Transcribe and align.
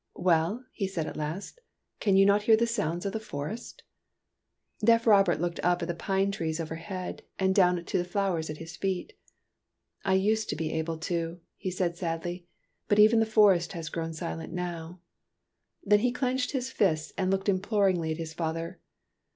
"Well," 0.29 0.65
he 0.71 0.87
said 0.87 1.05
at 1.05 1.15
last," 1.15 1.61
can 1.99 2.17
you 2.17 2.25
not 2.25 2.41
hear 2.41 2.57
the 2.57 2.65
sounds 2.65 3.05
of 3.05 3.13
the 3.13 3.19
forest?" 3.19 3.83
Deaf 4.83 5.05
Robert 5.05 5.39
looked 5.39 5.59
up 5.61 5.83
at 5.83 5.87
the 5.87 5.93
pine 5.93 6.31
trees 6.31 6.59
over 6.59 6.73
head 6.77 7.21
and 7.37 7.53
down 7.53 7.85
to 7.85 7.97
the 7.99 8.03
flowers 8.03 8.49
at 8.49 8.57
his 8.57 8.75
feet." 8.75 9.13
I 10.03 10.15
used 10.15 10.49
to 10.49 10.55
be 10.55 10.71
able 10.73 10.97
to," 10.97 11.39
he 11.55 11.69
said 11.69 11.97
sadly," 11.97 12.47
but 12.89 12.97
even 12.97 13.19
the 13.19 13.27
forest 13.27 13.73
has 13.73 13.89
grown 13.89 14.11
silent 14.13 14.51
now." 14.51 15.01
Then 15.83 15.99
he 15.99 16.11
clenched 16.11 16.49
his 16.53 16.71
fists 16.71 17.13
and 17.15 17.29
looked 17.29 17.47
imploringly 17.47 18.09
at 18.09 18.17
his 18.17 18.33
father. 18.33 18.79